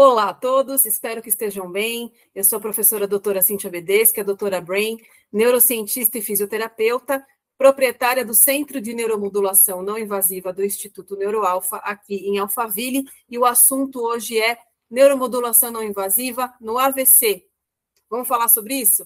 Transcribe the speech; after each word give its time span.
Olá 0.00 0.28
a 0.28 0.32
todos, 0.32 0.86
espero 0.86 1.20
que 1.20 1.28
estejam 1.28 1.68
bem. 1.68 2.12
Eu 2.32 2.44
sou 2.44 2.58
a 2.58 2.60
professora 2.60 3.04
doutora 3.04 3.42
Cintia 3.42 3.68
Bedes, 3.68 4.12
que 4.12 4.20
é 4.20 4.22
a 4.22 4.26
doutora 4.26 4.60
Brain, 4.60 4.96
neurocientista 5.32 6.16
e 6.16 6.22
fisioterapeuta, 6.22 7.26
proprietária 7.58 8.24
do 8.24 8.32
Centro 8.32 8.80
de 8.80 8.94
Neuromodulação 8.94 9.82
Não 9.82 9.98
Invasiva 9.98 10.52
do 10.52 10.64
Instituto 10.64 11.16
Neuroalfa, 11.16 11.78
aqui 11.78 12.14
em 12.14 12.38
Alphaville, 12.38 13.06
e 13.28 13.36
o 13.36 13.44
assunto 13.44 14.00
hoje 14.00 14.38
é 14.38 14.56
neuromodulação 14.88 15.72
não 15.72 15.82
invasiva 15.82 16.54
no 16.60 16.78
AVC. 16.78 17.44
Vamos 18.08 18.28
falar 18.28 18.46
sobre 18.46 18.74
isso? 18.74 19.04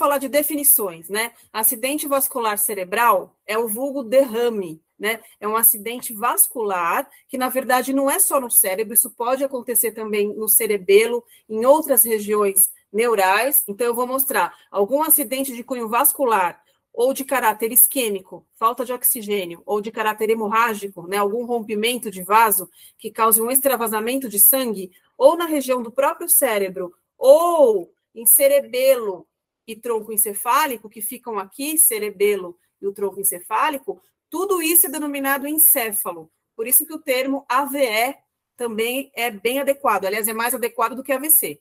Falar 0.00 0.16
de 0.16 0.30
definições, 0.30 1.10
né? 1.10 1.32
Acidente 1.52 2.08
vascular 2.08 2.56
cerebral 2.56 3.36
é 3.46 3.58
o 3.58 3.68
vulgo 3.68 4.02
derrame, 4.02 4.82
né? 4.98 5.20
É 5.38 5.46
um 5.46 5.56
acidente 5.56 6.14
vascular 6.14 7.06
que, 7.28 7.36
na 7.36 7.50
verdade, 7.50 7.92
não 7.92 8.10
é 8.10 8.18
só 8.18 8.40
no 8.40 8.50
cérebro, 8.50 8.94
isso 8.94 9.10
pode 9.10 9.44
acontecer 9.44 9.92
também 9.92 10.34
no 10.34 10.48
cerebelo, 10.48 11.22
em 11.46 11.66
outras 11.66 12.02
regiões 12.02 12.70
neurais. 12.90 13.62
Então, 13.68 13.86
eu 13.86 13.94
vou 13.94 14.06
mostrar 14.06 14.54
algum 14.70 15.02
acidente 15.02 15.54
de 15.54 15.62
cunho 15.62 15.86
vascular 15.86 16.58
ou 16.94 17.12
de 17.12 17.22
caráter 17.22 17.70
isquêmico, 17.70 18.44
falta 18.56 18.84
de 18.84 18.92
oxigênio, 18.94 19.62
ou 19.66 19.82
de 19.82 19.92
caráter 19.92 20.30
hemorrágico, 20.30 21.06
né, 21.06 21.18
algum 21.18 21.44
rompimento 21.44 22.10
de 22.10 22.22
vaso 22.22 22.68
que 22.98 23.10
cause 23.10 23.40
um 23.40 23.50
extravasamento 23.50 24.28
de 24.28 24.40
sangue, 24.40 24.90
ou 25.16 25.36
na 25.36 25.44
região 25.44 25.82
do 25.82 25.92
próprio 25.92 26.28
cérebro, 26.28 26.92
ou 27.16 27.92
em 28.14 28.26
cerebelo, 28.26 29.26
e 29.72 29.76
tronco 29.76 30.12
encefálico, 30.12 30.88
que 30.88 31.00
ficam 31.00 31.38
aqui, 31.38 31.78
cerebelo 31.78 32.58
e 32.80 32.86
o 32.86 32.92
tronco 32.92 33.20
encefálico, 33.20 34.02
tudo 34.28 34.62
isso 34.62 34.86
é 34.86 34.90
denominado 34.90 35.46
encéfalo. 35.46 36.30
Por 36.56 36.66
isso 36.66 36.86
que 36.86 36.94
o 36.94 37.00
termo 37.00 37.44
AVE 37.48 38.16
também 38.56 39.10
é 39.14 39.30
bem 39.30 39.58
adequado, 39.58 40.04
aliás, 40.04 40.28
é 40.28 40.32
mais 40.32 40.54
adequado 40.54 40.94
do 40.94 41.02
que 41.02 41.12
AVC. 41.12 41.60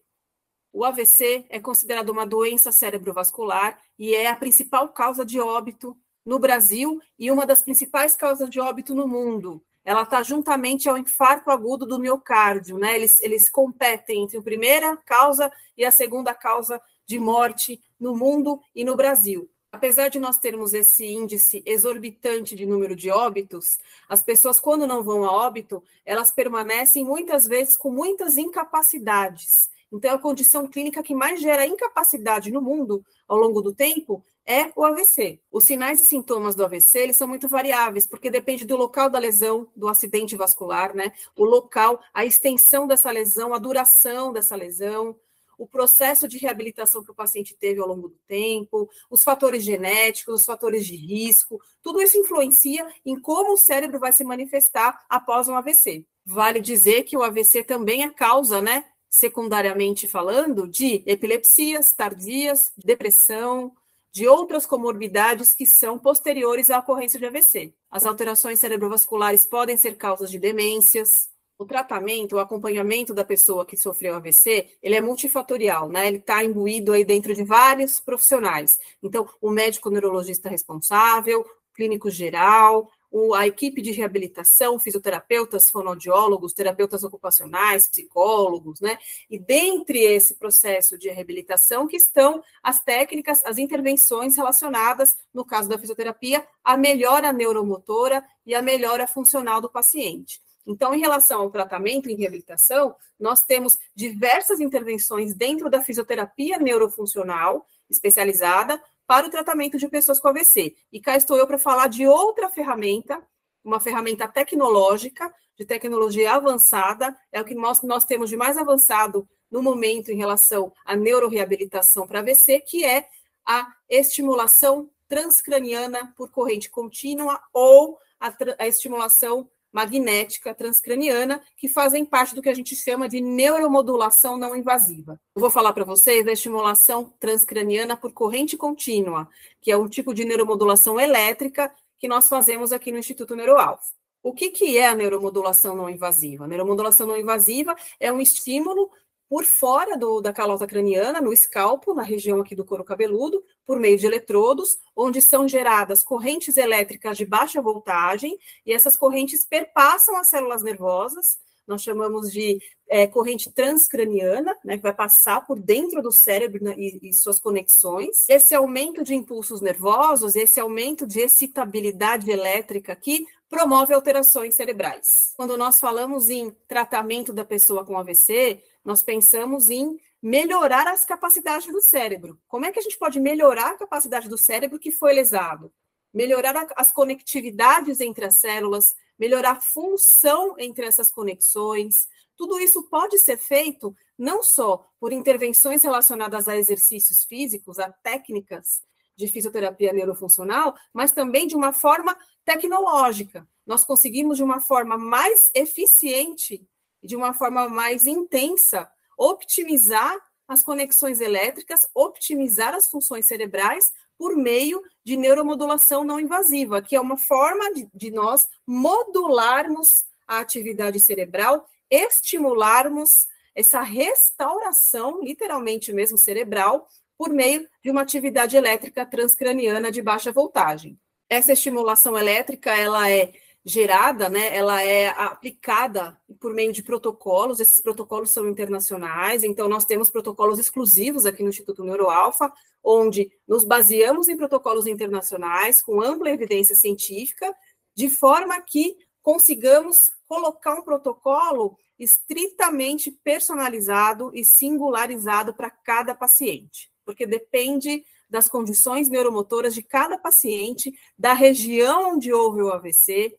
O 0.72 0.84
AVC 0.84 1.46
é 1.50 1.60
considerado 1.60 2.10
uma 2.10 2.26
doença 2.26 2.72
cerebrovascular 2.72 3.80
e 3.98 4.14
é 4.14 4.28
a 4.28 4.36
principal 4.36 4.90
causa 4.90 5.26
de 5.26 5.40
óbito 5.40 5.98
no 6.26 6.38
Brasil 6.38 7.00
e 7.18 7.32
uma 7.32 7.46
das 7.46 7.62
principais 7.62 8.16
causas 8.16 8.50
de 8.50 8.60
óbito 8.60 8.94
no 8.94 9.08
mundo. 9.08 9.64
Ela 9.84 10.04
está 10.04 10.22
juntamente 10.22 10.88
ao 10.88 10.98
infarto 10.98 11.50
agudo 11.50 11.86
do 11.86 11.98
miocárdio, 11.98 12.78
né? 12.78 12.96
Eles, 12.96 13.20
eles 13.22 13.50
competem 13.50 14.24
entre 14.24 14.38
a 14.38 14.42
primeira 14.42 14.96
causa 14.98 15.52
e 15.76 15.84
a 15.84 15.92
segunda 15.92 16.36
causa 16.36 16.80
de 17.10 17.18
morte 17.18 17.82
no 18.00 18.16
mundo 18.16 18.62
e 18.76 18.86
no 18.86 18.96
Brasil. 18.96 19.50
Apesar 19.72 20.10
de 20.10 20.20
nós 20.20 20.38
termos 20.38 20.76
esse 20.76 21.08
índice 21.08 21.64
exorbitante 21.66 22.56
de 22.56 22.68
número 22.68 22.96
de 22.96 23.10
óbitos, 23.10 23.80
as 24.08 24.22
pessoas, 24.22 24.60
quando 24.60 24.86
não 24.86 25.02
vão 25.02 25.26
a 25.26 25.32
óbito, 25.32 25.84
elas 26.06 26.32
permanecem 26.32 27.04
muitas 27.04 27.48
vezes 27.48 27.76
com 27.76 27.90
muitas 27.90 28.38
incapacidades. 28.38 29.72
Então, 29.92 30.14
a 30.14 30.20
condição 30.20 30.68
clínica 30.68 31.02
que 31.02 31.16
mais 31.16 31.42
gera 31.42 31.66
incapacidade 31.66 32.52
no 32.52 32.62
mundo 32.62 33.04
ao 33.28 33.38
longo 33.40 33.60
do 33.60 33.74
tempo 33.74 34.24
é 34.46 34.72
o 34.76 34.84
AVC. 34.84 35.40
Os 35.52 35.64
sinais 35.64 36.02
e 36.02 36.06
sintomas 36.06 36.54
do 36.54 36.64
AVC 36.64 37.00
eles 37.00 37.18
são 37.18 37.28
muito 37.28 37.48
variáveis, 37.48 38.06
porque 38.06 38.30
depende 38.30 38.66
do 38.66 38.78
local 38.78 39.10
da 39.10 39.18
lesão, 39.18 39.68
do 39.76 39.88
acidente 39.88 40.36
vascular, 40.36 40.96
né? 40.96 41.12
O 41.36 41.44
local, 41.44 42.00
a 42.14 42.24
extensão 42.24 42.86
dessa 42.86 43.10
lesão, 43.10 43.52
a 43.52 43.58
duração 43.58 44.32
dessa 44.32 44.56
lesão, 44.56 45.16
o 45.60 45.68
processo 45.68 46.28
de 46.28 46.38
reabilitação 46.38 47.04
que 47.04 47.12
o 47.12 47.16
paciente 47.16 47.56
teve 47.56 47.82
ao 47.82 47.88
longo 47.88 48.08
do 48.08 48.18
tempo, 48.26 48.90
os 49.10 49.22
fatores 49.22 49.64
genéticos, 49.64 50.40
os 50.42 50.46
fatores 50.46 50.86
de 50.88 50.96
risco, 50.96 51.62
tudo 51.84 52.02
isso 52.02 52.18
influencia 52.18 52.88
em 53.06 53.20
como 53.20 53.54
o 53.54 53.58
cérebro 53.58 54.00
vai 54.00 54.14
se 54.14 54.24
manifestar 54.24 55.06
após 55.10 55.50
um 55.50 55.56
AVC. 55.56 56.06
Vale 56.26 56.62
dizer 56.62 57.04
que 57.04 57.18
o 57.18 57.24
AVC 57.24 57.64
também 57.64 58.04
é 58.04 58.10
causa, 58.10 58.62
né, 58.62 58.86
secundariamente 59.10 60.08
falando, 60.08 60.66
de 60.66 61.04
epilepsias 61.06 61.92
tardias, 61.92 62.72
depressão, 62.78 63.74
de 64.12 64.28
outras 64.28 64.66
comorbidades 64.66 65.54
que 65.54 65.66
são 65.66 66.00
posteriores 66.00 66.70
à 66.70 66.80
ocorrência 66.80 67.20
de 67.20 67.26
AVC. 67.26 67.74
As 67.92 68.06
alterações 68.06 68.60
cerebrovasculares 68.60 69.46
podem 69.46 69.78
ser 69.78 69.98
causas 69.98 70.32
de 70.32 70.40
demências, 70.40 71.29
o 71.60 71.66
tratamento, 71.66 72.38
o 72.38 72.40
acompanhamento 72.40 73.14
da 73.14 73.26
pessoa 73.26 73.66
que 73.66 73.76
sofreu 73.76 74.16
AVC, 74.16 74.78
ele 74.82 74.96
é 74.96 75.02
multifatorial, 75.02 75.90
né? 75.90 76.08
Ele 76.08 76.18
está 76.18 76.42
imbuído 76.42 76.94
aí 76.94 77.04
dentro 77.04 77.36
de 77.36 77.44
vários 77.44 78.00
profissionais. 78.00 78.80
Então, 79.04 79.28
o 79.42 79.52
médico 79.52 79.90
neurologista 79.90 80.48
responsável, 80.48 81.46
clínico 81.74 82.10
geral, 82.10 82.90
o, 83.12 83.34
a 83.34 83.46
equipe 83.46 83.82
de 83.82 83.92
reabilitação, 83.92 84.80
fisioterapeutas, 84.80 85.70
fonoaudiólogos, 85.70 86.54
terapeutas 86.54 87.04
ocupacionais, 87.04 87.90
psicólogos, 87.90 88.80
né? 88.80 88.98
E 89.30 89.38
dentre 89.38 90.00
esse 90.00 90.36
processo 90.36 90.98
de 90.98 91.10
reabilitação 91.10 91.88
que 91.88 91.98
estão 91.98 92.42
as 92.64 92.82
técnicas, 92.82 93.44
as 93.44 93.58
intervenções 93.58 94.38
relacionadas, 94.38 95.18
no 95.34 95.44
caso 95.44 95.68
da 95.68 95.78
fisioterapia, 95.78 96.48
à 96.64 96.78
melhora 96.78 97.34
neuromotora 97.34 98.24
e 98.46 98.56
à 98.56 98.62
melhora 98.62 99.06
funcional 99.06 99.60
do 99.60 99.70
paciente. 99.70 100.40
Então, 100.70 100.94
em 100.94 101.00
relação 101.00 101.42
ao 101.42 101.50
tratamento 101.50 102.12
e 102.12 102.14
reabilitação, 102.14 102.96
nós 103.20 103.42
temos 103.42 103.80
diversas 103.96 104.60
intervenções 104.60 105.34
dentro 105.34 105.68
da 105.68 105.82
fisioterapia 105.82 106.60
neurofuncional 106.60 107.66
especializada 107.90 108.80
para 109.08 109.26
o 109.26 109.32
tratamento 109.32 109.80
de 109.80 109.88
pessoas 109.88 110.20
com 110.20 110.28
AVC. 110.28 110.76
E 110.94 111.02
cá 111.02 111.18
estou 111.18 111.38
eu 111.38 111.48
para 111.48 111.58
falar 111.58 111.88
de 111.88 112.06
outra 112.06 112.50
ferramenta, 112.50 113.20
uma 113.64 113.80
ferramenta 113.80 114.28
tecnológica, 114.28 115.34
de 115.58 115.66
tecnologia 115.66 116.34
avançada, 116.34 117.18
é 117.32 117.42
o 117.42 117.46
que 117.46 117.56
nós, 117.56 117.82
nós 117.82 118.06
temos 118.06 118.30
de 118.30 118.38
mais 118.38 118.56
avançado 118.56 119.28
no 119.50 119.64
momento 119.64 120.12
em 120.12 120.18
relação 120.18 120.72
à 120.86 120.96
neuroreabilitação 120.96 122.08
para 122.08 122.20
AVC, 122.20 122.60
que 122.60 122.86
é 122.86 123.08
a 123.44 123.68
estimulação 123.90 124.88
transcraniana 125.08 126.14
por 126.16 126.30
corrente 126.30 126.70
contínua 126.70 127.42
ou 127.52 127.98
a, 128.20 128.32
a 128.60 128.68
estimulação 128.68 129.50
magnética 129.72 130.54
transcraniana, 130.54 131.42
que 131.56 131.68
fazem 131.68 132.06
parte 132.06 132.36
do 132.36 132.42
que 132.42 132.50
a 132.50 132.54
gente 132.54 132.76
chama 132.76 133.08
de 133.08 133.22
neuromodulação 133.22 134.38
não 134.38 134.56
invasiva. 134.56 135.20
Eu 135.36 135.42
vou 135.42 135.50
falar 135.50 135.74
para 135.74 135.86
vocês 135.86 136.26
da 136.26 136.32
estimulação 136.32 137.14
transcraniana 137.20 137.96
por 137.96 138.12
corrente 138.12 138.58
contínua, 138.58 139.30
que 139.62 139.72
é 139.72 139.78
um 139.78 139.88
tipo 139.88 140.14
de 140.14 140.26
neuromodulação 140.26 141.00
elétrica 141.00 141.72
que 141.98 142.08
nós 142.08 142.28
fazemos 142.28 142.72
aqui 142.72 142.92
no 142.92 142.98
Instituto 142.98 143.36
Neuroalfa. 143.36 143.94
O 144.22 144.34
que, 144.34 144.50
que 144.50 144.78
é 144.78 144.88
a 144.88 144.96
neuromodulação 144.96 145.76
não 145.76 145.90
invasiva? 145.90 146.46
A 146.46 146.48
neuromodulação 146.48 147.08
não 147.08 147.18
invasiva 147.18 147.76
é 148.00 148.12
um 148.12 148.20
estímulo 148.20 148.92
por 149.30 149.46
fora 149.46 149.96
do, 149.96 150.20
da 150.20 150.34
calota 150.34 150.66
craniana, 150.66 151.22
no 151.22 151.32
escalpo, 151.32 151.94
na 151.94 152.02
região 152.02 152.42
aqui 152.42 152.56
do 152.56 152.66
couro 152.66 152.84
cabeludo, 152.84 153.44
por 153.66 153.80
meio 153.80 153.98
de 153.98 154.08
eletrodos, 154.08 154.80
onde 154.96 155.22
são 155.22 155.48
geradas 155.48 156.04
correntes 156.04 156.58
elétricas 156.58 157.16
de 157.16 157.26
baixa 157.26 157.62
voltagem, 157.62 158.38
e 158.66 158.74
essas 158.74 158.98
correntes 158.98 159.46
perpassam 159.46 160.18
as 160.18 160.30
células 160.30 160.64
nervosas, 160.64 161.38
nós 161.70 161.84
chamamos 161.84 162.32
de 162.32 162.60
é, 162.90 163.06
corrente 163.06 163.52
transcraniana, 163.52 164.58
né, 164.66 164.76
que 164.76 164.84
vai 164.84 164.94
passar 164.94 165.46
por 165.46 165.60
dentro 165.60 166.02
do 166.02 166.12
cérebro 166.12 166.64
né, 166.64 166.74
e, 166.76 167.00
e, 167.10 167.14
suas 167.14 167.40
conexões. 167.40 168.28
Esse 168.28 168.56
aumento 168.56 169.04
de 169.04 169.14
impulsos 169.14 169.62
nervosos, 169.62 170.36
esse 170.36 170.60
aumento 170.60 171.06
de 171.06 171.20
excitabilidade 171.20 172.30
elétrica 172.30 172.92
aqui, 172.92 173.28
promove 173.48 173.94
alterações 173.94 174.56
cerebrais. 174.56 175.34
Quando 175.38 175.56
nós 175.56 175.80
falamos 175.80 176.30
em 176.30 176.50
tratamento 176.68 177.32
da 177.32 177.46
pessoa 177.46 177.86
com 177.86 177.98
AVC, 177.98 178.62
nós 178.84 179.04
pensamos 179.04 179.70
em 179.70 180.00
melhorar 180.22 180.88
as 180.88 181.06
capacidades 181.06 181.72
do 181.72 181.82
cérebro. 181.82 182.40
Como 182.48 182.66
é 182.66 182.72
que 182.72 182.80
a 182.80 182.82
gente 182.82 182.98
pode 182.98 183.20
melhorar 183.20 183.72
a 183.72 183.78
capacidade 183.78 184.28
do 184.28 184.38
cérebro 184.38 184.80
que 184.80 184.92
foi 184.92 185.14
lesado? 185.14 185.72
Melhorar 186.14 186.68
as 186.76 186.92
conectividades 186.92 188.00
entre 188.00 188.26
as 188.26 188.40
células, 188.40 188.96
melhorar 189.20 189.52
a 189.52 189.62
função 189.62 190.56
entre 190.58 190.86
essas 190.86 191.12
conexões. 191.12 192.08
Tudo 192.38 192.60
isso 192.60 192.84
pode 192.84 193.20
ser 193.20 193.38
feito 193.38 193.96
não 194.18 194.42
só 194.42 194.86
por 195.00 195.12
intervenções 195.12 195.84
relacionadas 195.84 196.48
a 196.48 196.58
exercícios 196.58 197.24
físicos, 197.24 197.78
a 197.78 197.92
técnicas 197.92 198.82
de 199.18 199.28
fisioterapia 199.28 199.92
neurofuncional, 199.92 200.74
mas 200.94 201.12
também 201.12 201.46
de 201.46 201.56
uma 201.56 201.74
forma 201.74 202.18
tecnológica. 202.46 203.48
Nós 203.68 203.84
conseguimos, 203.84 204.38
de 204.38 204.44
uma 204.44 204.62
forma 204.62 204.98
mais 204.98 205.52
eficiente 205.54 206.66
de 207.04 207.16
uma 207.16 207.34
forma 207.34 207.70
mais 207.70 208.06
intensa, 208.06 208.90
optimizar 209.18 210.16
as 210.48 210.64
conexões 210.64 211.22
elétricas, 211.22 211.88
optimizar 211.94 212.74
as 212.74 212.90
funções 212.90 213.26
cerebrais 213.26 213.92
por 214.20 214.36
meio 214.36 214.84
de 215.02 215.16
neuromodulação 215.16 216.04
não 216.04 216.20
invasiva, 216.20 216.82
que 216.82 216.94
é 216.94 217.00
uma 217.00 217.16
forma 217.16 217.74
de, 217.74 217.88
de 217.94 218.12
nós 218.12 218.46
modularmos 218.68 220.04
a 220.28 220.40
atividade 220.40 221.00
cerebral, 221.00 221.66
estimularmos 221.90 223.26
essa 223.56 223.82
restauração, 223.82 225.22
literalmente 225.24 225.94
mesmo 225.94 226.18
cerebral, 226.18 226.86
por 227.18 227.30
meio 227.30 227.66
de 227.82 227.90
uma 227.90 228.02
atividade 228.02 228.58
elétrica 228.58 229.06
transcraniana 229.06 229.90
de 229.90 230.02
baixa 230.02 230.34
voltagem. 230.34 231.00
Essa 231.30 231.54
estimulação 231.54 232.18
elétrica, 232.18 232.76
ela 232.76 233.10
é 233.10 233.32
gerada, 233.70 234.30
né, 234.30 234.56
ela 234.56 234.82
é 234.82 235.10
aplicada 235.10 236.20
por 236.40 236.56
meio 236.56 236.74
de 236.74 236.82
protocolos, 236.82 237.60
esses 237.60 237.80
protocolos 237.80 238.32
são 238.32 238.50
internacionais, 238.50 239.44
então 239.44 239.70
nós 239.70 239.86
temos 239.86 240.10
protocolos 240.10 240.58
exclusivos 240.58 241.24
aqui 241.24 241.44
no 241.44 241.50
Instituto 241.50 241.84
Neuroalfa, 241.84 242.52
onde 242.84 243.32
nos 243.48 243.64
baseamos 243.64 244.28
em 244.28 244.36
protocolos 244.36 244.88
internacionais 244.88 245.84
com 245.84 246.02
ampla 246.02 246.32
evidência 246.32 246.76
científica, 246.76 247.54
de 247.96 248.10
forma 248.10 248.60
que 248.60 248.98
consigamos 249.22 250.10
colocar 250.28 250.74
um 250.74 250.82
protocolo 250.82 251.78
estritamente 252.00 253.12
personalizado 253.24 254.32
e 254.34 254.44
singularizado 254.44 255.54
para 255.54 255.70
cada 255.70 256.16
paciente, 256.16 256.90
porque 257.06 257.28
depende 257.28 258.04
das 258.28 258.50
condições 258.50 259.10
neuromotoras 259.10 259.76
de 259.76 259.84
cada 259.84 260.18
paciente, 260.18 260.92
da 261.18 261.34
região 261.34 262.14
onde 262.14 262.34
houve 262.34 262.62
o 262.62 262.72
AVC, 262.72 263.38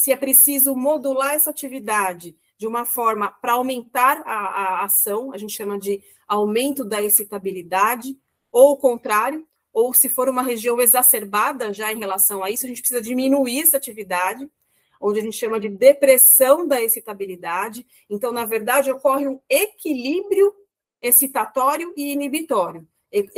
se 0.00 0.10
é 0.10 0.16
preciso 0.16 0.74
modular 0.74 1.34
essa 1.34 1.50
atividade 1.50 2.34
de 2.56 2.66
uma 2.66 2.86
forma 2.86 3.30
para 3.30 3.52
aumentar 3.52 4.22
a, 4.24 4.32
a, 4.32 4.84
ação, 4.84 5.30
a 5.30 5.36
gente 5.36 5.52
chama 5.52 5.78
de 5.78 6.02
aumento 6.26 6.86
da 6.86 7.02
excitabilidade, 7.02 8.18
ou 8.50 8.72
o 8.72 8.76
contrário, 8.78 9.46
ou 9.70 9.92
se 9.92 10.08
for 10.08 10.26
uma 10.26 10.40
região 10.40 10.80
exacerbada 10.80 11.70
já 11.74 11.92
em 11.92 11.98
relação 11.98 12.42
a 12.42 12.50
isso, 12.50 12.64
a 12.64 12.68
gente 12.70 12.80
precisa 12.80 13.02
diminuir 13.02 13.60
essa 13.60 13.76
atividade, 13.76 14.50
onde 14.98 15.20
a 15.20 15.22
gente 15.22 15.36
chama 15.36 15.60
de 15.60 15.68
depressão 15.68 16.66
da 16.66 16.80
excitabilidade. 16.80 17.86
Então, 18.08 18.32
na 18.32 18.46
verdade, 18.46 18.90
ocorre 18.90 19.28
um 19.28 19.38
equilíbrio 19.50 20.54
excitatório 21.02 21.92
e 21.94 22.10
inibitório. 22.10 22.88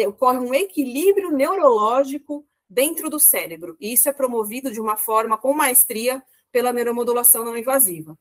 Ocorre 0.06 0.38
um 0.38 0.54
equilíbrio 0.54 1.32
neurológico 1.32 2.46
dentro 2.70 3.10
do 3.10 3.18
cérebro. 3.18 3.76
E 3.80 3.92
isso 3.92 4.08
é 4.08 4.12
promovido 4.12 4.70
de 4.70 4.80
uma 4.80 4.96
forma 4.96 5.36
com 5.36 5.52
maestria 5.52 6.22
pela 6.52 6.72
neuromodulação 6.72 7.44
não 7.44 7.56
invasiva. 7.56 8.16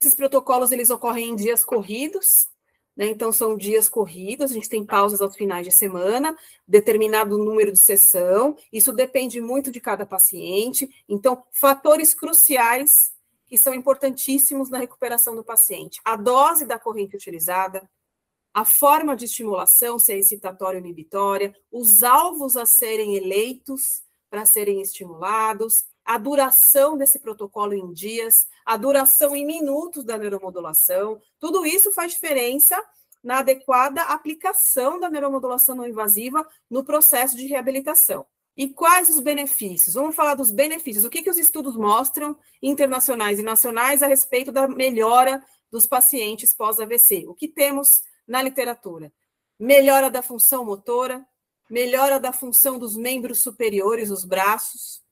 Esses 0.00 0.14
protocolos 0.14 0.70
eles 0.70 0.90
ocorrem 0.90 1.30
em 1.30 1.36
dias 1.36 1.64
corridos, 1.64 2.48
né? 2.96 3.06
Então 3.06 3.32
são 3.32 3.56
dias 3.56 3.88
corridos, 3.88 4.50
a 4.50 4.54
gente 4.54 4.68
tem 4.68 4.84
pausas 4.84 5.20
aos 5.20 5.36
finais 5.36 5.66
de 5.66 5.72
semana, 5.72 6.36
determinado 6.66 7.38
número 7.38 7.72
de 7.72 7.78
sessão, 7.78 8.56
isso 8.72 8.92
depende 8.92 9.40
muito 9.40 9.70
de 9.70 9.80
cada 9.80 10.04
paciente. 10.04 10.88
Então, 11.08 11.42
fatores 11.52 12.12
cruciais 12.14 13.12
que 13.46 13.56
são 13.56 13.72
importantíssimos 13.72 14.68
na 14.68 14.78
recuperação 14.78 15.34
do 15.34 15.42
paciente. 15.42 16.00
A 16.04 16.16
dose 16.16 16.66
da 16.66 16.78
corrente 16.78 17.16
utilizada, 17.16 17.88
a 18.52 18.64
forma 18.64 19.16
de 19.16 19.24
estimulação, 19.24 19.98
se 19.98 20.12
é 20.12 20.18
excitatória 20.18 20.78
ou 20.78 20.84
inibitória, 20.84 21.54
os 21.70 22.02
alvos 22.02 22.56
a 22.56 22.66
serem 22.66 23.14
eleitos 23.14 24.02
para 24.28 24.44
serem 24.44 24.82
estimulados, 24.82 25.84
a 26.08 26.16
duração 26.16 26.96
desse 26.96 27.18
protocolo 27.18 27.74
em 27.74 27.92
dias, 27.92 28.46
a 28.64 28.78
duração 28.78 29.36
em 29.36 29.44
minutos 29.44 30.06
da 30.06 30.16
neuromodulação, 30.16 31.20
tudo 31.38 31.66
isso 31.66 31.92
faz 31.92 32.12
diferença 32.12 32.82
na 33.22 33.40
adequada 33.40 34.00
aplicação 34.04 34.98
da 34.98 35.10
neuromodulação 35.10 35.76
não 35.76 35.86
invasiva 35.86 36.48
no 36.70 36.82
processo 36.82 37.36
de 37.36 37.46
reabilitação. 37.46 38.24
E 38.56 38.70
quais 38.70 39.10
os 39.10 39.20
benefícios? 39.20 39.96
Vamos 39.96 40.16
falar 40.16 40.34
dos 40.34 40.50
benefícios. 40.50 41.04
O 41.04 41.10
que, 41.10 41.20
que 41.20 41.28
os 41.28 41.36
estudos 41.36 41.76
mostram, 41.76 42.38
internacionais 42.62 43.38
e 43.38 43.42
nacionais, 43.42 44.02
a 44.02 44.06
respeito 44.06 44.50
da 44.50 44.66
melhora 44.66 45.44
dos 45.70 45.86
pacientes 45.86 46.54
pós-AVC? 46.54 47.26
O 47.28 47.34
que 47.34 47.48
temos 47.48 48.00
na 48.26 48.40
literatura? 48.40 49.12
Melhora 49.60 50.10
da 50.10 50.22
função 50.22 50.64
motora, 50.64 51.22
melhora 51.68 52.18
da 52.18 52.32
função 52.32 52.78
dos 52.78 52.96
membros 52.96 53.42
superiores, 53.42 54.10
os 54.10 54.24
braços, 54.24 55.06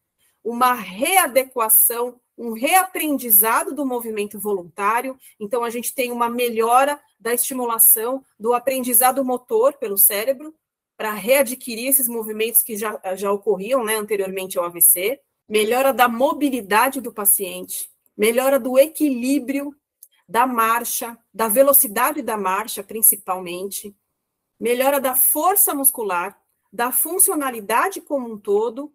uma 0.47 0.75
readequação, 0.75 2.21
um 2.39 2.53
reaprendizado 2.53 3.75
do 3.75 3.85
movimento 3.85 4.39
voluntário. 4.39 5.19
Então, 5.41 5.65
a 5.65 5.71
gente 5.71 5.93
tem 5.93 6.13
uma 6.13 6.31
melhora 6.31 7.01
da 7.19 7.35
estimulação 7.35 8.25
do 8.39 8.55
aprendizado 8.55 9.25
motor 9.25 9.73
pelo 9.73 9.99
cérebro, 9.99 10.55
para 10.97 11.13
readquirir 11.13 11.89
esses 11.89 12.07
movimentos 12.07 12.63
que 12.63 12.77
já, 12.77 12.99
já 13.17 13.31
ocorriam 13.31 13.85
né, 13.85 13.97
anteriormente 13.97 14.57
ao 14.57 14.65
AVC, 14.65 15.21
melhora 15.49 15.93
da 15.93 16.09
mobilidade 16.09 17.01
do 17.01 17.13
paciente, 17.13 17.91
melhora 18.17 18.59
do 18.59 18.79
equilíbrio 18.79 19.75
da 20.29 20.47
marcha, 20.47 21.19
da 21.35 21.49
velocidade 21.49 22.23
da 22.23 22.37
marcha, 22.37 22.85
principalmente, 22.85 23.95
melhora 24.59 25.01
da 25.01 25.17
força 25.17 25.75
muscular, 25.75 26.41
da 26.73 26.93
funcionalidade 26.93 28.01
como 28.01 28.33
um 28.33 28.39
todo 28.39 28.93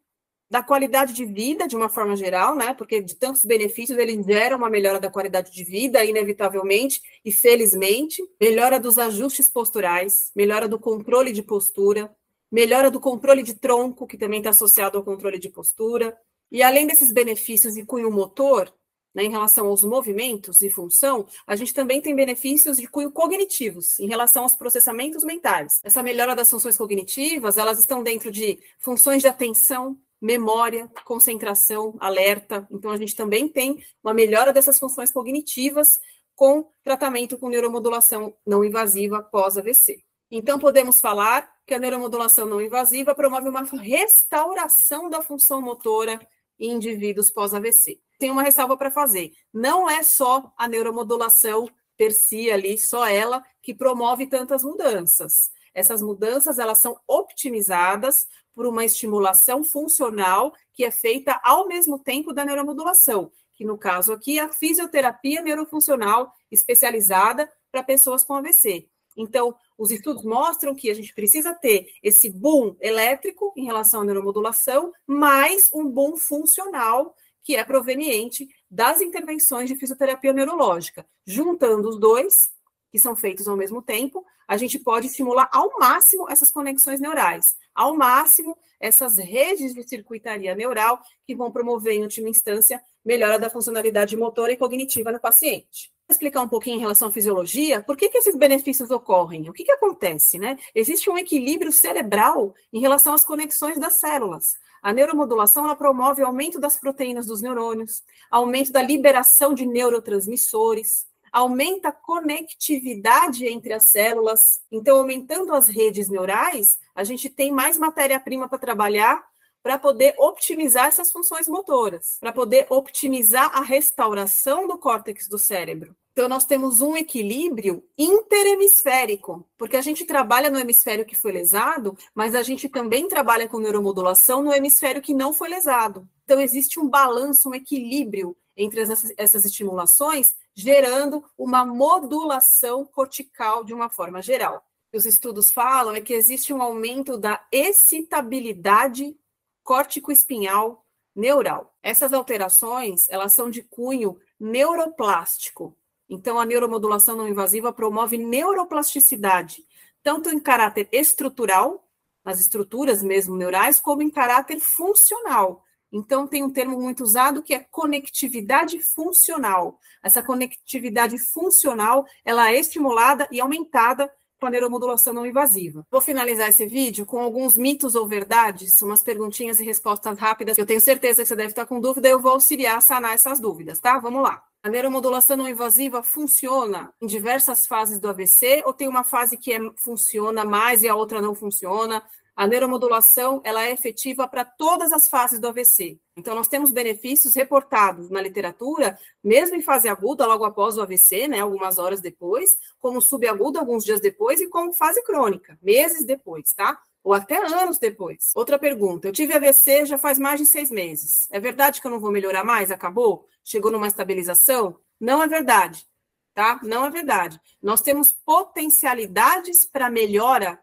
da 0.52 0.62
qualidade 0.62 1.14
de 1.14 1.24
vida 1.24 1.66
de 1.66 1.78
uma 1.78 1.88
forma 1.88 2.14
geral, 2.14 2.58
né? 2.58 2.74
Porque 2.74 3.02
de 3.02 3.16
tantos 3.16 3.46
benefícios 3.46 3.98
ele 3.98 4.22
gera 4.22 4.58
uma 4.58 4.70
melhora 4.70 5.00
da 5.00 5.10
qualidade 5.10 5.50
de 5.50 5.64
vida, 5.64 6.04
inevitavelmente 6.04 7.02
e 7.24 7.32
felizmente, 7.32 8.22
melhora 8.40 8.78
dos 8.78 8.98
ajustes 8.98 9.48
posturais, 9.48 10.30
melhora 10.36 10.68
do 10.68 10.78
controle 10.78 11.32
de 11.32 11.42
postura, 11.42 12.14
melhora 12.52 12.92
do 12.92 13.00
controle 13.00 13.44
de 13.44 13.56
tronco, 13.56 14.06
que 14.06 14.18
também 14.18 14.40
está 14.40 14.50
associado 14.50 14.98
ao 14.98 15.06
controle 15.06 15.40
de 15.40 15.48
postura. 15.48 16.18
E 16.52 16.62
além 16.62 16.86
desses 16.86 17.14
benefícios 17.14 17.76
de 17.76 17.86
cunho 17.86 18.12
motor, 18.12 18.74
né, 19.16 19.24
em 19.24 19.32
relação 19.32 19.68
aos 19.68 19.86
movimentos 19.86 20.62
e 20.62 20.70
função, 20.70 21.26
a 21.48 21.56
gente 21.56 21.74
também 21.74 22.02
tem 22.02 22.14
benefícios 22.14 22.76
de 22.76 22.88
cunho 22.88 23.10
cognitivos 23.10 23.98
em 24.02 24.08
relação 24.10 24.44
aos 24.44 24.56
processamentos 24.56 25.24
mentais. 25.24 25.80
Essa 25.82 26.04
melhora 26.04 26.36
das 26.36 26.50
funções 26.50 26.78
cognitivas, 26.78 27.58
elas 27.58 27.80
estão 27.80 28.04
dentro 28.04 28.30
de 28.30 28.60
funções 28.80 29.22
de 29.22 29.30
atenção, 29.30 29.98
memória, 30.22 30.88
concentração, 31.04 31.96
alerta. 32.00 32.68
Então, 32.70 32.92
a 32.92 32.98
gente 32.98 33.16
também 33.16 33.48
tem 33.48 33.84
uma 34.04 34.14
melhora 34.14 34.54
dessas 34.54 34.78
funções 34.78 35.12
cognitivas 35.12 36.00
com 36.36 36.70
tratamento 36.84 37.38
com 37.38 37.50
neuromodulação 37.50 38.34
não 38.46 38.64
invasiva 38.64 39.22
pós-AVC. 39.22 40.04
Então, 40.30 40.60
podemos 40.60 41.02
falar 41.02 41.52
que 41.66 41.74
a 41.74 41.80
neuromodulação 41.80 42.46
não 42.46 42.62
invasiva 42.62 43.16
promove 43.16 43.50
uma 43.50 43.64
restauração 43.64 45.10
da 45.10 45.22
função 45.22 45.62
motora 45.62 46.20
em 46.60 46.72
indivíduos 46.72 47.32
pós-AVC. 47.32 48.00
Tem 48.20 48.30
uma 48.32 48.44
ressalva 48.44 48.78
para 48.78 48.92
fazer: 48.92 49.34
não 49.52 49.90
é 49.90 50.04
só 50.04 50.54
a 50.58 50.68
neuromodulação 50.68 51.68
per 51.98 52.14
si 52.14 52.50
ali, 52.50 52.78
só 52.78 53.06
ela, 53.06 53.44
que 53.62 53.74
promove 53.74 54.28
tantas 54.28 54.64
mudanças. 54.64 55.52
Essas 55.74 56.02
mudanças 56.02 56.60
elas 56.60 56.80
são 56.80 57.00
optimizadas 57.08 58.28
por 58.54 58.66
uma 58.66 58.84
estimulação 58.84 59.64
funcional 59.64 60.54
que 60.74 60.84
é 60.84 60.92
feita 60.92 61.40
ao 61.44 61.68
mesmo 61.68 62.00
tempo 62.00 62.34
da 62.34 62.44
neuromodulação, 62.44 63.32
que 63.54 63.64
no 63.64 63.78
caso 63.78 64.14
aqui 64.14 64.40
é 64.40 64.44
a 64.44 64.52
fisioterapia 64.52 65.42
neurofuncional 65.42 66.34
especializada 66.52 67.50
para 67.72 67.84
pessoas 67.84 68.24
com 68.24 68.34
AVC. 68.34 68.88
Então, 69.16 69.56
os 69.78 69.92
estudos 69.92 70.24
mostram 70.24 70.74
que 70.74 70.90
a 70.90 70.94
gente 70.94 71.14
precisa 71.14 71.54
ter 71.54 71.88
esse 72.02 72.30
boom 72.30 72.76
elétrico 72.80 73.54
em 73.56 73.66
relação 73.66 74.02
à 74.02 74.06
neuromodulação, 74.06 74.92
mais 75.06 75.70
um 75.74 75.90
boom 75.90 76.18
funcional 76.18 77.16
que 77.44 77.56
é 77.56 77.64
proveniente 77.64 78.48
das 78.70 79.02
intervenções 79.02 79.68
de 79.70 79.76
fisioterapia 79.76 80.32
neurológica. 80.32 81.06
Juntando 81.26 81.90
os 81.90 82.00
dois, 82.00 82.52
que 82.92 83.00
são 83.00 83.16
feitos 83.16 83.48
ao 83.48 83.56
mesmo 83.56 83.82
tempo, 83.82 84.26
a 84.48 84.58
gente 84.58 84.78
pode 84.78 85.08
estimular 85.08 85.50
ao 85.52 85.72
máximo 85.80 86.30
essas 86.30 86.52
conexões 86.52 87.00
neurais, 87.00 87.56
ao 87.74 87.96
máximo 87.96 88.58
essas 88.80 89.18
redes 89.18 89.74
de 89.74 89.88
circuitaria 89.88 90.54
neural 90.56 91.00
que 91.26 91.36
vão 91.36 91.52
promover, 91.52 91.94
em 91.94 92.02
última 92.02 92.30
instância, 92.30 92.84
melhora 93.06 93.40
da 93.40 93.50
funcionalidade 93.50 94.18
motora 94.18 94.52
e 94.52 94.58
cognitiva 94.58 95.12
no 95.12 95.20
paciente. 95.20 95.92
Vou 96.08 96.14
explicar 96.14 96.42
um 96.42 96.50
pouquinho 96.50 96.78
em 96.78 96.82
relação 96.82 97.08
à 97.08 97.12
fisiologia, 97.12 97.82
por 97.82 97.96
que, 97.96 98.10
que 98.10 98.18
esses 98.18 98.36
benefícios 98.36 98.92
ocorrem? 98.92 99.50
O 99.50 99.54
que, 99.54 99.64
que 99.64 99.72
acontece? 99.72 100.38
Né? 100.38 100.58
Existe 100.76 101.10
um 101.10 101.18
equilíbrio 101.18 101.72
cerebral 101.72 102.54
em 102.74 102.82
relação 102.82 103.14
às 103.14 103.24
conexões 103.24 103.80
das 103.80 103.94
células. 103.94 104.56
A 104.82 104.92
neuromodulação 104.92 105.64
ela 105.64 105.76
promove 105.76 106.24
o 106.24 106.26
aumento 106.26 106.60
das 106.60 106.76
proteínas 106.76 107.28
dos 107.28 107.42
neurônios, 107.42 108.04
aumento 108.32 108.72
da 108.72 108.82
liberação 108.82 109.54
de 109.54 109.66
neurotransmissores, 109.66 111.06
aumenta 111.32 111.90
a 111.90 111.94
conectividade 111.94 113.48
entre 113.48 113.74
as 113.74 113.86
células. 113.86 114.62
Então, 114.72 114.98
aumentando 114.98 115.54
as 115.54 115.68
redes 115.68 116.10
neurais, 116.10 116.78
a 116.94 117.04
gente 117.04 117.30
tem 117.30 117.52
mais 117.52 117.78
matéria-prima 117.78 118.50
para 118.50 118.60
trabalhar 118.60 119.24
para 119.64 119.78
poder 119.78 120.16
optimizar 120.18 120.88
essas 120.88 121.12
funções 121.12 121.48
motoras, 121.48 122.18
para 122.20 122.34
poder 122.34 122.66
optimizar 122.70 123.56
a 123.56 123.62
restauração 123.62 124.68
do 124.68 124.78
córtex 124.78 125.28
do 125.28 125.38
cérebro. 125.38 125.96
Então, 126.12 126.28
nós 126.28 126.46
temos 126.46 126.82
um 126.82 126.98
equilíbrio 126.98 127.84
interhemisférico, 127.98 129.48
porque 129.58 129.78
a 129.78 129.82
gente 129.82 130.04
trabalha 130.04 130.50
no 130.50 130.60
hemisfério 130.60 131.06
que 131.06 131.16
foi 131.16 131.32
lesado, 131.32 131.98
mas 132.14 132.36
a 132.36 132.44
gente 132.44 132.68
também 132.68 133.08
trabalha 133.08 133.48
com 133.48 133.60
neuromodulação 133.60 134.44
no 134.44 134.54
hemisfério 134.54 135.02
que 135.02 135.14
não 135.14 135.32
foi 135.32 135.48
lesado. 135.48 136.08
Então, 136.26 136.42
existe 136.42 136.80
um 136.80 136.90
balanço, 136.90 137.50
um 137.50 137.56
equilíbrio 137.56 138.36
entre 138.58 138.82
essas, 138.82 139.14
essas 139.16 139.46
estimulações 139.46 140.36
gerando 140.56 141.24
uma 141.38 141.66
modulação 141.66 142.86
cortical 142.86 143.64
de 143.64 143.74
uma 143.74 143.90
forma 143.90 144.22
geral. 144.22 144.64
Os 144.94 145.06
estudos 145.06 145.50
falam 145.52 145.96
é 145.96 146.02
que 146.02 146.14
existe 146.14 146.54
um 146.54 146.62
aumento 146.62 147.18
da 147.18 147.46
excitabilidade 147.52 149.18
córtico-espinhal 149.64 150.86
neural. 151.16 151.74
Essas 151.82 152.14
alterações, 152.14 153.08
elas 153.10 153.34
são 153.34 153.50
de 153.50 153.64
cunho 153.64 154.20
neuroplástico. 154.40 155.78
Então, 156.10 156.40
a 156.40 156.46
neuromodulação 156.46 157.16
não 157.16 157.28
invasiva 157.28 157.72
promove 157.72 158.18
neuroplasticidade, 158.18 159.66
tanto 160.04 160.30
em 160.30 160.40
caráter 160.40 160.90
estrutural, 160.92 161.88
nas 162.24 162.40
estruturas 162.40 163.02
mesmo 163.02 163.36
neurais, 163.36 163.80
como 163.80 164.02
em 164.02 164.10
caráter 164.10 164.60
funcional. 164.60 165.64
Então, 165.92 166.28
tem 166.28 166.44
um 166.44 166.50
termo 166.50 166.80
muito 166.80 167.04
usado 167.04 167.44
que 167.44 167.54
é 167.54 167.60
conectividade 167.60 168.80
funcional. 168.80 169.80
Essa 170.04 170.24
conectividade 170.24 171.18
funcional, 171.18 172.06
ela 172.24 172.52
é 172.52 172.60
estimulada 172.60 173.28
e 173.32 173.42
aumentada 173.42 174.12
com 174.42 174.48
a 174.48 174.50
neuromodulação 174.50 175.14
não 175.14 175.26
invasiva. 175.26 175.86
Vou 175.92 176.02
finalizar 176.02 176.50
esse 176.50 176.66
vídeo 176.66 177.06
com 177.06 177.20
alguns 177.20 177.56
mitos 177.56 177.94
ou 177.94 178.08
verdades, 178.08 178.82
umas 178.82 179.04
perguntinhas 179.04 179.60
e 179.60 179.64
respostas 179.64 180.18
rápidas. 180.18 180.58
Eu 180.58 180.66
tenho 180.66 180.82
certeza 180.82 181.22
que 181.22 181.28
você 181.28 181.36
deve 181.36 181.50
estar 181.50 181.68
com 181.68 181.80
dúvida, 181.80 182.10
eu 182.10 182.20
vou 182.20 182.32
auxiliar 182.32 182.78
a 182.78 182.82
sanar 182.82 183.14
essas 183.14 183.40
dúvidas, 183.40 183.80
tá? 183.80 184.00
Vamos 184.00 184.24
lá. 184.24 184.42
A 184.64 184.70
neuromodulação 184.70 185.38
não 185.38 185.48
invasiva 185.48 186.02
funciona 186.02 186.92
em 187.00 187.06
diversas 187.06 187.68
fases 187.68 188.00
do 188.00 188.10
AVC 188.10 188.64
ou 188.66 188.74
tem 188.74 188.88
uma 188.88 189.04
fase 189.04 189.38
que 189.38 189.54
é, 189.54 189.60
funciona 189.76 190.44
mais 190.44 190.82
e 190.82 190.90
a 190.90 190.96
outra 190.96 191.22
não 191.22 191.36
funciona? 191.36 192.04
A 192.42 192.48
neuromodulação 192.48 193.40
ela 193.44 193.68
é 193.68 193.72
efetiva 193.72 194.28
para 194.28 194.44
todas 194.44 194.92
as 194.92 195.08
fases 195.08 195.40
do 195.40 195.48
AVC. 195.48 196.00
Então, 196.18 196.34
nós 196.34 196.48
temos 196.48 196.72
benefícios 196.72 197.36
reportados 197.36 198.10
na 198.10 198.20
literatura, 198.20 198.98
mesmo 199.24 199.56
em 199.56 199.62
fase 199.62 199.88
aguda, 199.88 200.26
logo 200.26 200.44
após 200.44 200.76
o 200.76 200.82
AVC, 200.82 201.28
né, 201.28 201.40
algumas 201.40 201.78
horas 201.78 202.02
depois, 202.02 202.58
como 202.80 203.00
subaguda, 203.00 203.60
alguns 203.60 203.86
dias 203.86 204.02
depois, 204.02 204.42
e 204.42 204.50
como 204.50 204.74
fase 204.74 205.04
crônica, 205.04 205.56
meses 205.62 206.04
depois, 206.04 206.52
tá? 206.52 206.82
Ou 207.04 207.14
até 207.14 207.38
anos 207.46 207.78
depois. 207.78 208.32
Outra 208.34 208.58
pergunta: 208.58 209.08
eu 209.08 209.12
tive 209.12 209.36
AVC 209.36 209.86
já 209.86 210.00
faz 210.00 210.18
mais 210.18 210.40
de 210.40 210.48
seis 210.48 210.72
meses. 210.72 211.28
É 211.30 211.40
verdade 211.40 211.80
que 211.80 211.86
eu 211.86 211.92
não 211.92 212.00
vou 212.00 212.12
melhorar 212.12 212.44
mais? 212.44 212.72
Acabou? 212.72 213.28
Chegou 213.44 213.70
numa 213.70 213.86
estabilização? 213.86 214.80
Não 215.00 215.22
é 215.22 215.28
verdade, 215.28 215.86
tá? 216.34 216.60
Não 216.64 216.88
é 216.88 216.90
verdade. 216.90 217.40
Nós 217.62 217.84
temos 217.84 218.12
potencialidades 218.12 219.64
para 219.64 219.92
melhora 219.92 220.60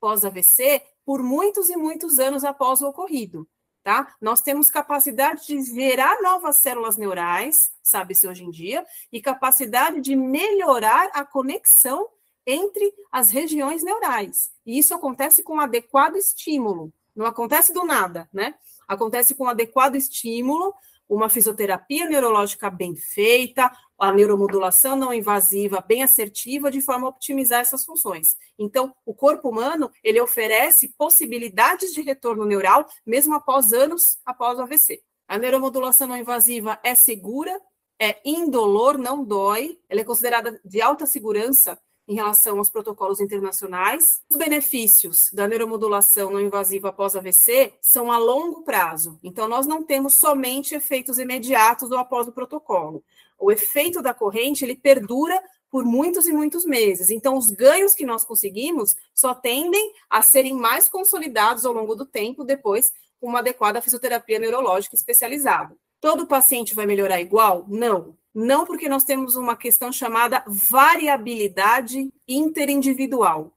pós-AVC 0.00 0.82
por 1.04 1.22
muitos 1.22 1.70
e 1.70 1.76
muitos 1.76 2.18
anos 2.18 2.44
após 2.44 2.80
o 2.80 2.88
ocorrido. 2.88 3.48
Tá? 3.82 4.14
Nós 4.20 4.40
temos 4.40 4.70
capacidade 4.70 5.46
de 5.46 5.60
gerar 5.62 6.22
novas 6.22 6.56
células 6.58 6.96
neurais, 6.96 7.72
sabe-se 7.82 8.28
hoje 8.28 8.44
em 8.44 8.50
dia, 8.50 8.86
e 9.10 9.20
capacidade 9.20 10.00
de 10.00 10.14
melhorar 10.14 11.10
a 11.12 11.24
conexão 11.24 12.08
entre 12.46 12.94
as 13.10 13.30
regiões 13.30 13.82
neurais. 13.82 14.50
E 14.64 14.78
isso 14.78 14.94
acontece 14.94 15.42
com 15.42 15.58
adequado 15.58 16.16
estímulo, 16.16 16.92
não 17.14 17.26
acontece 17.26 17.72
do 17.72 17.84
nada, 17.84 18.28
né? 18.32 18.54
Acontece 18.88 19.34
com 19.34 19.46
adequado 19.46 19.96
estímulo, 19.96 20.74
uma 21.08 21.28
fisioterapia 21.28 22.08
neurológica 22.08 22.70
bem 22.70 22.96
feita, 22.96 23.70
a 23.98 24.12
neuromodulação 24.12 24.96
não 24.96 25.12
invasiva 25.12 25.80
bem 25.80 26.02
assertiva, 26.02 26.70
de 26.70 26.80
forma 26.80 27.06
a 27.06 27.10
optimizar 27.10 27.60
essas 27.60 27.84
funções. 27.84 28.36
Então, 28.58 28.94
o 29.06 29.14
corpo 29.14 29.48
humano, 29.48 29.90
ele 30.02 30.20
oferece 30.20 30.94
possibilidades 30.96 31.92
de 31.92 32.02
retorno 32.02 32.44
neural, 32.44 32.86
mesmo 33.06 33.34
após 33.34 33.72
anos 33.72 34.18
após 34.24 34.58
o 34.58 34.62
AVC. 34.62 35.02
A 35.28 35.38
neuromodulação 35.38 36.08
não 36.08 36.16
invasiva 36.16 36.78
é 36.82 36.94
segura, 36.94 37.58
é 38.00 38.20
indolor, 38.24 38.98
não 38.98 39.24
dói, 39.24 39.78
ela 39.88 40.00
é 40.00 40.04
considerada 40.04 40.60
de 40.64 40.82
alta 40.82 41.06
segurança 41.06 41.78
em 42.06 42.14
relação 42.14 42.58
aos 42.58 42.70
protocolos 42.70 43.20
internacionais. 43.20 44.22
Os 44.28 44.36
benefícios 44.36 45.30
da 45.32 45.46
neuromodulação 45.46 46.30
não 46.30 46.40
invasiva 46.40 46.88
após 46.88 47.14
AVC 47.14 47.74
são 47.80 48.10
a 48.10 48.18
longo 48.18 48.62
prazo. 48.62 49.18
Então, 49.22 49.48
nós 49.48 49.66
não 49.66 49.82
temos 49.82 50.14
somente 50.14 50.74
efeitos 50.74 51.18
imediatos 51.18 51.90
ou 51.90 51.98
após 51.98 52.26
o 52.28 52.32
protocolo. 52.32 53.02
O 53.38 53.50
efeito 53.50 54.02
da 54.02 54.14
corrente, 54.14 54.64
ele 54.64 54.76
perdura 54.76 55.42
por 55.70 55.84
muitos 55.84 56.26
e 56.26 56.32
muitos 56.32 56.66
meses. 56.66 57.08
Então, 57.08 57.36
os 57.36 57.50
ganhos 57.50 57.94
que 57.94 58.04
nós 58.04 58.24
conseguimos 58.24 58.94
só 59.14 59.34
tendem 59.34 59.94
a 60.10 60.22
serem 60.22 60.52
mais 60.52 60.88
consolidados 60.88 61.64
ao 61.64 61.72
longo 61.72 61.94
do 61.94 62.04
tempo, 62.04 62.44
depois, 62.44 62.92
com 63.18 63.28
uma 63.28 63.38
adequada 63.38 63.80
fisioterapia 63.80 64.38
neurológica 64.38 64.94
especializada. 64.94 65.74
Todo 66.00 66.26
paciente 66.26 66.74
vai 66.74 66.84
melhorar 66.84 67.20
igual? 67.20 67.64
Não. 67.68 68.16
Não 68.34 68.64
porque 68.64 68.88
nós 68.88 69.04
temos 69.04 69.36
uma 69.36 69.56
questão 69.56 69.92
chamada 69.92 70.42
variabilidade 70.46 72.10
interindividual. 72.26 73.52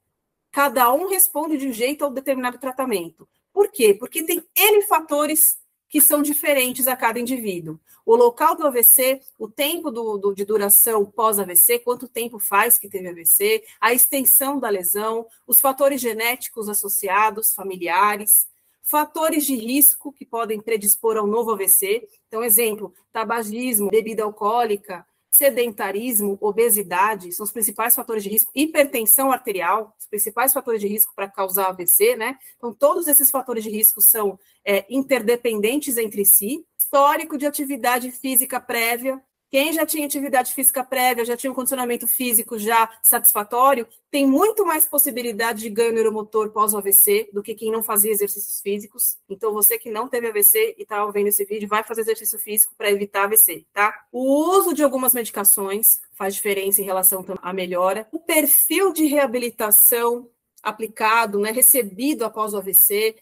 Cada 0.51 0.91
um 0.93 1.07
responde 1.07 1.57
de 1.57 1.67
um 1.67 1.73
jeito 1.73 2.03
ao 2.03 2.11
determinado 2.11 2.57
tratamento. 2.57 3.27
Por 3.53 3.71
quê? 3.71 3.93
Porque 3.93 4.23
tem 4.23 4.43
N 4.55 4.81
fatores 4.83 5.57
que 5.87 6.01
são 6.01 6.21
diferentes 6.21 6.87
a 6.87 6.95
cada 6.95 7.19
indivíduo. 7.19 7.79
O 8.05 8.15
local 8.15 8.55
do 8.55 8.67
AVC, 8.67 9.21
o 9.39 9.47
tempo 9.47 9.89
do, 9.89 10.17
do, 10.17 10.33
de 10.33 10.43
duração 10.43 11.05
pós-AVC, 11.05 11.79
quanto 11.79 12.07
tempo 12.07 12.37
faz 12.37 12.77
que 12.77 12.89
teve 12.89 13.07
AVC, 13.07 13.63
a 13.79 13.93
extensão 13.93 14.59
da 14.59 14.69
lesão, 14.69 15.25
os 15.47 15.61
fatores 15.61 16.01
genéticos 16.01 16.67
associados, 16.67 17.53
familiares, 17.53 18.47
fatores 18.85 19.45
de 19.45 19.55
risco 19.55 20.13
que 20.13 20.25
podem 20.25 20.61
predispor 20.61 21.17
ao 21.17 21.27
novo 21.27 21.51
AVC. 21.51 22.07
Então, 22.27 22.43
exemplo, 22.43 22.93
tabagismo, 23.11 23.89
bebida 23.89 24.23
alcoólica, 24.23 25.05
sedentarismo, 25.35 26.37
obesidade, 26.39 27.31
são 27.33 27.43
os 27.43 27.51
principais 27.51 27.93
fatores 27.93 28.23
de 28.23 28.29
risco, 28.29 28.51
hipertensão 28.55 29.31
arterial, 29.31 29.93
os 29.99 30.07
principais 30.07 30.53
fatores 30.53 30.79
de 30.79 30.87
risco 30.87 31.11
para 31.13 31.29
causar 31.29 31.67
AVC, 31.67 32.15
né? 32.15 32.37
Então, 32.55 32.73
todos 32.73 33.07
esses 33.07 33.29
fatores 33.29 33.63
de 33.63 33.69
risco 33.69 34.01
são 34.01 34.39
é, 34.63 34.85
interdependentes 34.89 35.97
entre 35.97 36.23
si. 36.23 36.65
Histórico 36.77 37.37
de 37.37 37.45
atividade 37.45 38.11
física 38.11 38.59
prévia, 38.59 39.21
quem 39.51 39.71
já 39.71 39.85
tinha 39.85 40.05
atividade 40.05 40.53
física 40.53 40.83
prévia, 40.83 41.23
já 41.23 41.37
tinha 41.37 41.51
um 41.51 41.55
condicionamento 41.55 42.07
físico 42.07 42.57
já 42.57 42.89
satisfatório, 43.01 43.87
tem 44.11 44.25
muito 44.25 44.65
mais 44.65 44.85
possibilidade 44.85 45.61
de 45.61 45.69
ganho 45.69 45.93
neuromotor 45.93 46.51
pós-AVC 46.51 47.29
do 47.31 47.41
que 47.41 47.55
quem 47.55 47.71
não 47.71 47.83
fazia 47.83 48.11
exercícios 48.11 48.59
físicos. 48.61 49.17
Então, 49.29 49.53
você 49.53 49.77
que 49.77 49.89
não 49.91 50.07
teve 50.07 50.27
AVC 50.27 50.75
e 50.77 50.83
está 50.83 51.05
vendo 51.07 51.27
esse 51.27 51.45
vídeo, 51.45 51.67
vai 51.67 51.83
fazer 51.83 52.01
exercício 52.01 52.39
físico 52.39 52.73
para 52.77 52.91
evitar 52.91 53.23
AVC, 53.23 53.65
tá? 53.71 54.05
O 54.11 54.57
uso 54.57 54.73
de 54.73 54.83
algumas 54.83 55.13
medicações 55.13 55.99
faz 56.13 56.35
diferença 56.35 56.81
em 56.81 56.85
relação 56.85 57.25
à 57.41 57.53
melhora. 57.53 58.07
O 58.11 58.19
perfil 58.19 58.91
de 58.91 59.05
reabilitação 59.05 60.29
aplicado, 60.61 61.39
né, 61.39 61.51
recebido 61.51 62.25
após 62.25 62.53
o 62.53 62.57
AVC, 62.57 63.15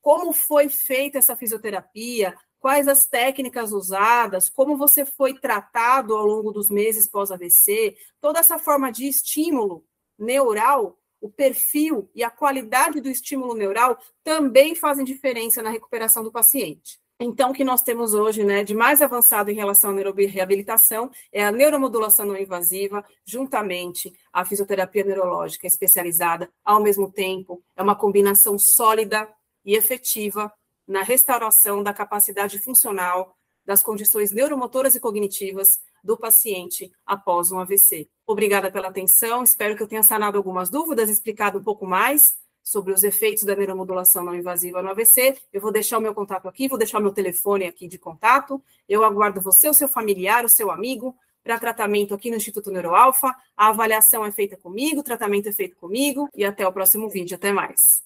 como 0.00 0.32
foi 0.32 0.68
feita 0.68 1.18
essa 1.18 1.36
fisioterapia, 1.36 2.34
quais 2.66 2.88
as 2.88 3.06
técnicas 3.06 3.70
usadas, 3.70 4.50
como 4.50 4.76
você 4.76 5.06
foi 5.06 5.34
tratado 5.34 6.16
ao 6.16 6.26
longo 6.26 6.50
dos 6.50 6.68
meses 6.68 7.08
pós-AVC, 7.08 7.96
toda 8.20 8.40
essa 8.40 8.58
forma 8.58 8.90
de 8.90 9.06
estímulo 9.06 9.84
neural, 10.18 10.98
o 11.20 11.30
perfil 11.30 12.10
e 12.12 12.24
a 12.24 12.28
qualidade 12.28 13.00
do 13.00 13.08
estímulo 13.08 13.54
neural 13.54 13.96
também 14.24 14.74
fazem 14.74 15.04
diferença 15.04 15.62
na 15.62 15.70
recuperação 15.70 16.24
do 16.24 16.32
paciente. 16.32 16.98
Então, 17.20 17.50
o 17.50 17.54
que 17.54 17.62
nós 17.62 17.82
temos 17.82 18.14
hoje, 18.14 18.42
né, 18.42 18.64
de 18.64 18.74
mais 18.74 19.00
avançado 19.00 19.48
em 19.48 19.54
relação 19.54 19.90
à 19.90 19.92
neuroreabilitação 19.92 21.08
é 21.30 21.44
a 21.44 21.52
neuromodulação 21.52 22.26
não 22.26 22.36
invasiva, 22.36 23.04
juntamente 23.24 24.12
à 24.32 24.44
fisioterapia 24.44 25.04
neurológica 25.04 25.68
especializada, 25.68 26.50
ao 26.64 26.82
mesmo 26.82 27.12
tempo, 27.12 27.62
é 27.76 27.82
uma 27.84 27.94
combinação 27.94 28.58
sólida 28.58 29.32
e 29.64 29.76
efetiva 29.76 30.52
na 30.86 31.02
restauração 31.02 31.82
da 31.82 31.92
capacidade 31.92 32.58
funcional 32.58 33.36
das 33.64 33.82
condições 33.82 34.30
neuromotoras 34.30 34.94
e 34.94 35.00
cognitivas 35.00 35.80
do 36.02 36.16
paciente 36.16 36.92
após 37.04 37.50
um 37.50 37.58
AVC. 37.58 38.08
Obrigada 38.26 38.70
pela 38.70 38.88
atenção, 38.88 39.42
espero 39.42 39.76
que 39.76 39.82
eu 39.82 39.88
tenha 39.88 40.04
sanado 40.04 40.38
algumas 40.38 40.70
dúvidas, 40.70 41.10
explicado 41.10 41.58
um 41.58 41.64
pouco 41.64 41.84
mais 41.84 42.36
sobre 42.62 42.92
os 42.92 43.04
efeitos 43.04 43.44
da 43.44 43.54
neuromodulação 43.54 44.24
não 44.24 44.34
invasiva 44.34 44.82
no 44.82 44.90
AVC. 44.90 45.36
Eu 45.52 45.60
vou 45.60 45.70
deixar 45.70 45.98
o 45.98 46.00
meu 46.00 46.12
contato 46.12 46.48
aqui, 46.48 46.66
vou 46.66 46.76
deixar 46.76 46.98
o 46.98 47.02
meu 47.02 47.12
telefone 47.12 47.64
aqui 47.64 47.86
de 47.86 47.96
contato. 47.96 48.60
Eu 48.88 49.04
aguardo 49.04 49.40
você, 49.40 49.68
o 49.68 49.74
seu 49.74 49.88
familiar, 49.88 50.44
o 50.44 50.48
seu 50.48 50.70
amigo, 50.70 51.16
para 51.44 51.60
tratamento 51.60 52.12
aqui 52.12 52.28
no 52.28 52.36
Instituto 52.36 52.72
Neuroalfa. 52.72 53.32
A 53.56 53.68
avaliação 53.68 54.26
é 54.26 54.32
feita 54.32 54.56
comigo, 54.56 55.00
o 55.00 55.04
tratamento 55.04 55.48
é 55.48 55.52
feito 55.52 55.76
comigo 55.76 56.28
e 56.34 56.44
até 56.44 56.66
o 56.66 56.72
próximo 56.72 57.08
vídeo. 57.08 57.36
Até 57.36 57.52
mais. 57.52 58.04